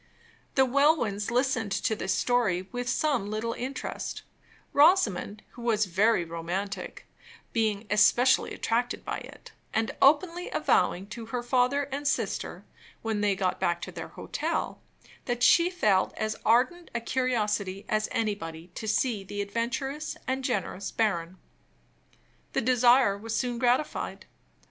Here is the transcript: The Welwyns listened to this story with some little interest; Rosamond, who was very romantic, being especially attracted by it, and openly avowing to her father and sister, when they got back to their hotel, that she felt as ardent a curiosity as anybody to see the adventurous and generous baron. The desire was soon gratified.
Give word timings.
The 0.55 0.65
Welwyns 0.65 1.29
listened 1.29 1.71
to 1.71 1.95
this 1.95 2.11
story 2.11 2.67
with 2.71 2.89
some 2.89 3.29
little 3.29 3.53
interest; 3.53 4.23
Rosamond, 4.73 5.43
who 5.51 5.61
was 5.61 5.85
very 5.85 6.25
romantic, 6.25 7.05
being 7.53 7.85
especially 7.91 8.51
attracted 8.51 9.05
by 9.05 9.19
it, 9.19 9.51
and 9.75 9.95
openly 10.01 10.49
avowing 10.49 11.05
to 11.09 11.27
her 11.27 11.43
father 11.43 11.83
and 11.91 12.07
sister, 12.07 12.65
when 13.03 13.21
they 13.21 13.35
got 13.35 13.59
back 13.59 13.79
to 13.83 13.91
their 13.91 14.07
hotel, 14.07 14.81
that 15.25 15.43
she 15.43 15.69
felt 15.69 16.15
as 16.17 16.35
ardent 16.43 16.89
a 16.95 16.99
curiosity 16.99 17.85
as 17.87 18.09
anybody 18.11 18.71
to 18.73 18.87
see 18.87 19.23
the 19.23 19.39
adventurous 19.39 20.17
and 20.27 20.43
generous 20.43 20.89
baron. 20.89 21.37
The 22.53 22.61
desire 22.61 23.19
was 23.19 23.35
soon 23.37 23.59
gratified. 23.59 24.25